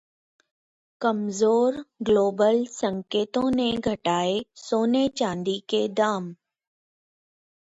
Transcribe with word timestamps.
कमजोर 1.01 1.75
ग्लोबल 2.01 2.65
संकेतों 2.71 3.49
ने 3.51 3.71
घटाए 3.77 4.41
सोने-चांदी 4.55 5.59
के 5.69 5.87
दाम 5.93 6.33